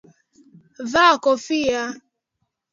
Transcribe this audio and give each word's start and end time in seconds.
Vaa 0.91 1.13
kofia 1.23 1.83